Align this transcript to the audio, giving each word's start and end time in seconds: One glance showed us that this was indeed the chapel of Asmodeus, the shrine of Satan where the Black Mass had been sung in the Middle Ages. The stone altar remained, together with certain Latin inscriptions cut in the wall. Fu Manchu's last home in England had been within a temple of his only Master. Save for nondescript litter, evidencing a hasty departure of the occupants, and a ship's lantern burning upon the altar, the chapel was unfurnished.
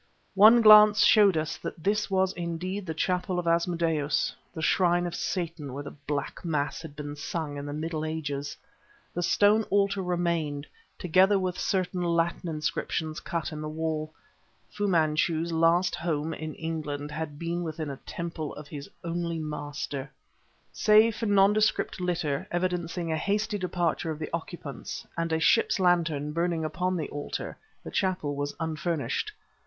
One 0.33 0.61
glance 0.61 1.03
showed 1.03 1.37
us 1.37 1.57
that 1.57 1.83
this 1.83 2.09
was 2.09 2.33
indeed 2.33 2.87
the 2.87 2.93
chapel 2.95 3.37
of 3.37 3.45
Asmodeus, 3.45 4.33
the 4.51 4.59
shrine 4.63 5.05
of 5.05 5.13
Satan 5.13 5.73
where 5.73 5.83
the 5.83 5.91
Black 5.91 6.43
Mass 6.43 6.81
had 6.81 6.95
been 6.95 7.15
sung 7.15 7.55
in 7.55 7.67
the 7.67 7.71
Middle 7.73 8.03
Ages. 8.03 8.57
The 9.13 9.21
stone 9.21 9.61
altar 9.69 10.01
remained, 10.01 10.65
together 10.97 11.37
with 11.37 11.55
certain 11.59 12.01
Latin 12.01 12.49
inscriptions 12.49 13.19
cut 13.19 13.51
in 13.51 13.61
the 13.61 13.69
wall. 13.69 14.11
Fu 14.71 14.87
Manchu's 14.87 15.51
last 15.53 15.93
home 15.93 16.33
in 16.33 16.55
England 16.55 17.11
had 17.11 17.37
been 17.37 17.61
within 17.61 17.91
a 17.91 17.97
temple 17.97 18.55
of 18.55 18.67
his 18.69 18.89
only 19.03 19.37
Master. 19.37 20.09
Save 20.73 21.15
for 21.17 21.27
nondescript 21.27 22.01
litter, 22.01 22.47
evidencing 22.49 23.11
a 23.11 23.17
hasty 23.17 23.59
departure 23.59 24.09
of 24.09 24.17
the 24.17 24.31
occupants, 24.33 25.05
and 25.15 25.31
a 25.31 25.39
ship's 25.39 25.79
lantern 25.79 26.31
burning 26.31 26.65
upon 26.65 26.97
the 26.97 27.07
altar, 27.09 27.55
the 27.83 27.91
chapel 27.91 28.35
was 28.35 28.55
unfurnished. 28.59 29.31